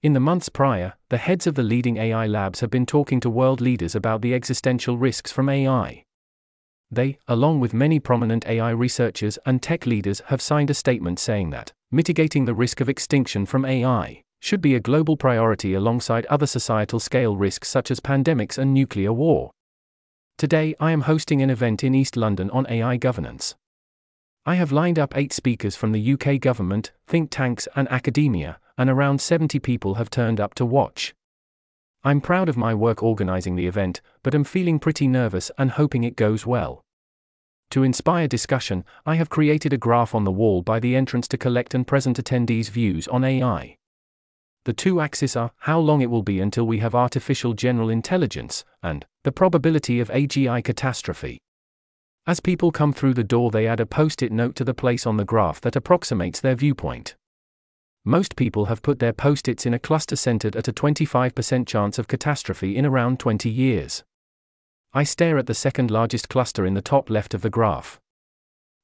In 0.03 0.13
the 0.15 0.21
months 0.21 0.49
prior, 0.49 0.95
the 1.11 1.17
heads 1.17 1.47
of 1.47 1.55
the 1.55 1.63
leading 1.63 1.97
AI 1.97 2.27
labs 2.27 2.59
have 2.59 2.71
been 2.71 2.87
talking 2.87 3.21
to 3.21 3.31
world 3.31 3.61
leaders 3.61 3.95
about 3.95 4.21
the 4.21 4.35
existential 4.35 4.99
risks 4.99 5.31
from 5.31 5.49
AI. 5.49 6.03
They, 6.91 7.19
along 7.29 7.61
with 7.61 7.73
many 7.73 8.01
prominent 8.01 8.49
AI 8.49 8.71
researchers 8.71 9.39
and 9.47 9.63
tech 9.63 9.87
leaders, 9.87 10.23
have 10.27 10.43
signed 10.43 10.71
a 10.71 10.75
statement 10.75 11.21
saying 11.21 11.51
that 11.51 11.71
mitigating 11.93 12.47
the 12.47 12.55
risk 12.55 12.81
of 12.81 12.89
extinction 12.89 13.47
from 13.47 13.65
AI 13.65 14.23
should 14.41 14.61
be 14.61 14.75
a 14.75 14.81
global 14.81 15.17
priority 15.17 15.75
alongside 15.75 16.27
other 16.27 16.47
societal 16.47 16.99
scale 16.99 17.37
risks 17.37 17.69
such 17.69 17.93
as 17.93 18.01
pandemics 18.01 18.59
and 18.59 18.75
nuclear 18.75 19.13
war. 19.13 19.53
Today, 20.39 20.77
I 20.79 20.93
am 20.93 21.01
hosting 21.01 21.43
an 21.43 21.51
event 21.51 21.83
in 21.83 21.97
East 21.97 22.17
London 22.17 22.49
on 22.51 22.65
AI 22.71 22.97
governance. 22.97 23.57
I 24.47 24.55
have 24.55 24.71
lined 24.71 24.97
up 24.97 25.17
eight 25.17 25.33
speakers 25.33 25.75
from 25.75 25.91
the 25.91 26.13
UK 26.13 26.41
government, 26.41 26.93
think 27.09 27.33
tanks, 27.33 27.67
and 27.75 27.91
academia, 27.91 28.61
and 28.77 28.89
around 28.89 29.21
70 29.21 29.59
people 29.59 29.95
have 29.95 30.11
turned 30.11 30.39
up 30.39 30.55
to 30.55 30.65
watch. 30.65 31.13
I'm 32.05 32.21
proud 32.21 32.49
of 32.49 32.57
my 32.57 32.73
work 32.73 33.03
organizing 33.03 33.57
the 33.57 33.67
event, 33.67 34.01
but 34.23 34.33
am 34.33 34.45
feeling 34.45 34.79
pretty 34.79 35.09
nervous 35.09 35.51
and 35.59 35.73
hoping 35.73 36.05
it 36.05 36.15
goes 36.15 36.47
well. 36.47 36.85
To 37.71 37.83
inspire 37.83 38.29
discussion, 38.29 38.85
I 39.05 39.17
have 39.17 39.31
created 39.31 39.73
a 39.73 39.77
graph 39.77 40.15
on 40.15 40.23
the 40.23 40.31
wall 40.31 40.63
by 40.63 40.79
the 40.79 40.95
entrance 40.95 41.27
to 41.29 41.37
collect 41.37 41.75
and 41.75 41.85
present 41.85 42.17
attendees' 42.17 42.71
views 42.71 43.09
on 43.09 43.25
AI. 43.25 43.77
The 44.67 44.73
two 44.73 45.01
axes 45.01 45.35
are 45.35 45.51
how 45.61 45.81
long 45.81 46.01
it 46.01 46.11
will 46.11 46.23
be 46.23 46.41
until 46.41 46.67
we 46.67 46.79
have 46.79 46.95
artificial 46.95 47.55
general 47.55 47.91
intelligence, 47.91 48.65
and 48.85 49.05
the 49.29 49.33
probability 49.33 50.01
of 50.01 50.09
AGI 50.09 50.65
catastrophe. 50.65 51.37
As 52.27 52.41
people 52.41 52.73
come 52.73 52.95
through 52.95 53.13
the 53.13 53.23
door, 53.23 53.51
they 53.51 53.67
add 53.67 53.79
a 53.79 53.85
post 53.85 54.23
it 54.23 54.33
note 54.33 54.55
to 54.55 54.65
the 54.65 54.73
place 54.73 55.07
on 55.07 55.19
the 55.19 55.25
graph 55.27 55.61
that 55.61 55.77
approximates 55.77 56.41
their 56.41 56.55
viewpoint. 56.55 57.15
Most 58.07 58.37
people 58.37 58.65
have 58.65 58.81
put 58.81 59.01
their 59.01 59.13
post 59.13 59.47
its 59.47 59.67
in 59.67 59.75
a 59.75 59.79
cluster 59.79 60.17
centered 60.17 60.57
at 60.57 60.67
a 60.67 60.73
25% 60.73 61.67
chance 61.67 61.99
of 61.99 62.09
catastrophe 62.09 62.75
in 62.75 62.87
around 62.87 63.21
20 63.21 63.51
years. 63.51 64.03
I 64.95 65.05
stare 65.05 65.37
at 65.37 65.45
the 65.45 65.53
second 65.53 65.91
largest 65.91 66.31
cluster 66.31 66.65
in 66.65 66.73
the 66.73 66.81
top 66.81 67.11
left 67.11 67.35
of 67.35 67.43
the 67.43 67.51
graph. 67.51 68.01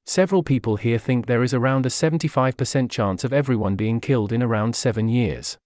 Several 0.05 0.43
people 0.43 0.75
here 0.75 0.99
think 0.99 1.25
there 1.25 1.41
is 1.41 1.55
around 1.55 1.87
a 1.87 1.89
75% 1.89 2.91
chance 2.91 3.23
of 3.23 3.33
everyone 3.33 3.75
being 3.75 3.99
killed 3.99 4.31
in 4.31 4.43
around 4.43 4.75
7 4.75 5.09
years. 5.09 5.57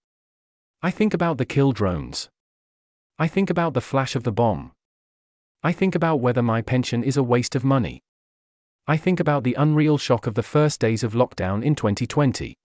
I 0.80 0.90
think 0.90 1.12
about 1.12 1.36
the 1.36 1.44
kill 1.44 1.72
drones. 1.72 2.30
I 3.20 3.28
think 3.28 3.50
about 3.50 3.74
the 3.74 3.82
flash 3.82 4.16
of 4.16 4.22
the 4.22 4.32
bomb. 4.32 4.72
I 5.62 5.72
think 5.72 5.94
about 5.94 6.22
whether 6.22 6.42
my 6.42 6.62
pension 6.62 7.04
is 7.04 7.18
a 7.18 7.22
waste 7.22 7.54
of 7.54 7.62
money. 7.62 8.02
I 8.86 8.96
think 8.96 9.20
about 9.20 9.44
the 9.44 9.52
unreal 9.58 9.98
shock 9.98 10.26
of 10.26 10.36
the 10.36 10.42
first 10.42 10.80
days 10.80 11.04
of 11.04 11.12
lockdown 11.12 11.62
in 11.62 11.74
2020. 11.74 12.56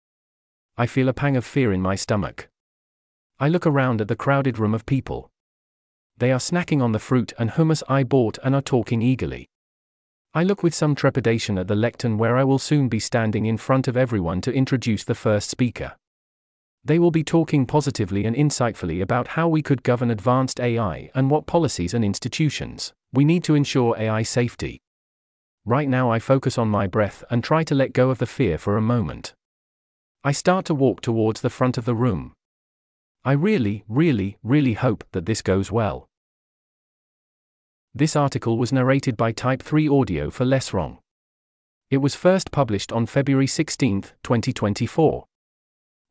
I 0.78 0.86
feel 0.86 1.10
a 1.10 1.14
pang 1.14 1.36
of 1.36 1.44
fear 1.44 1.74
in 1.74 1.82
my 1.82 1.96
stomach. 1.96 2.48
I 3.38 3.50
look 3.50 3.68
around 3.68 4.00
at 4.00 4.08
the 4.08 4.16
crowded 4.16 4.58
room 4.58 4.74
of 4.74 4.86
people. 4.86 5.30
They 6.20 6.32
are 6.32 6.40
snacking 6.40 6.82
on 6.82 6.94
the 6.94 7.00
fruit 7.00 7.34
and 7.38 7.50
hummus 7.50 7.84
I 7.90 8.04
bought 8.04 8.38
and 8.42 8.56
are 8.56 8.62
talking 8.62 9.02
eagerly. 9.02 9.50
I 10.34 10.44
look 10.44 10.64
with 10.64 10.74
some 10.74 10.96
trepidation 10.96 11.58
at 11.58 11.68
the 11.68 11.76
lectern 11.76 12.18
where 12.18 12.38
I 12.38 12.46
will 12.46 12.60
soon 12.60 12.88
be 12.88 13.02
standing 13.02 13.46
in 13.46 13.58
front 13.58 13.90
of 13.90 13.98
everyone 13.98 14.40
to 14.40 14.54
introduce 14.54 15.04
the 15.04 15.16
first 15.16 15.50
speaker. 15.50 15.98
They 16.86 17.00
will 17.00 17.10
be 17.10 17.24
talking 17.24 17.66
positively 17.66 18.26
and 18.26 18.36
insightfully 18.36 19.02
about 19.02 19.30
how 19.30 19.48
we 19.50 19.64
could 19.64 19.82
govern 19.82 20.12
advanced 20.12 20.60
AI 20.60 21.10
and 21.16 21.32
what 21.32 21.48
policies 21.48 21.96
and 21.96 22.06
institutions 22.06 22.94
we 23.12 23.26
need 23.26 23.44
to 23.46 23.56
ensure 23.56 23.98
AI 23.98 24.22
safety. 24.22 24.82
Right 25.66 25.90
now, 25.90 26.12
I 26.12 26.20
focus 26.20 26.60
on 26.60 26.68
my 26.68 26.86
breath 26.86 27.24
and 27.32 27.44
try 27.44 27.64
to 27.64 27.74
let 27.74 27.94
go 27.94 28.12
of 28.12 28.20
the 28.20 28.28
fear 28.28 28.58
for 28.60 28.78
a 28.78 28.82
moment. 28.82 29.34
I 30.24 30.32
start 30.32 30.66
to 30.66 30.76
walk 30.76 31.02
towards 31.02 31.42
the 31.42 31.50
front 31.50 31.78
of 31.78 31.86
the 31.86 31.96
room. 31.96 32.34
I 33.24 33.32
really, 33.32 33.84
really, 33.88 34.38
really 34.44 34.74
hope 34.74 35.04
that 35.14 35.26
this 35.26 35.42
goes 35.42 35.72
well. 35.72 36.08
This 37.96 38.16
article 38.16 38.58
was 38.60 38.74
narrated 38.74 39.18
by 39.18 39.32
Type 39.32 39.64
3 39.64 39.88
Audio 39.88 40.30
for 40.30 40.46
Less 40.46 40.74
Wrong. 40.74 41.00
It 41.90 41.98
was 41.98 42.14
first 42.14 42.52
published 42.52 42.92
on 42.92 43.06
February 43.06 43.48
16, 43.48 44.02
2024. 44.22 45.26